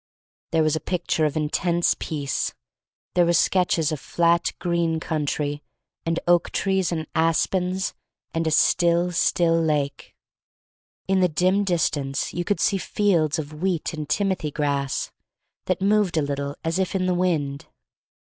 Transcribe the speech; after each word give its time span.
There 0.49 0.63
was 0.63 0.75
a 0.75 0.79
picture 0.79 1.25
of 1.25 1.37
intense 1.37 1.95
peace. 1.99 2.55
There 3.13 3.23
were 3.23 3.33
stretches 3.33 3.91
of 3.91 3.99
flat, 3.99 4.51
green 4.57 4.99
country, 4.99 5.61
and 6.07 6.19
oak 6.27 6.49
trees 6.49 6.91
and 6.91 7.05
aspens, 7.13 7.93
and 8.33 8.47
a 8.47 8.49
still, 8.49 9.11
still 9.11 9.61
lake. 9.61 10.15
In 11.07 11.19
the 11.19 11.29
dim 11.29 11.63
distance 11.63 12.33
you 12.33 12.43
could 12.43 12.59
see 12.59 12.77
fields 12.79 13.37
of 13.37 13.53
wheat 13.61 13.93
and 13.93 14.09
timothy 14.09 14.49
grass 14.49 15.11
that 15.65 15.83
moved 15.83 16.17
a 16.17 16.23
little 16.23 16.55
as 16.63 16.79
if 16.79 16.95
in 16.95 17.05
the 17.05 17.13
wind. 17.13 17.67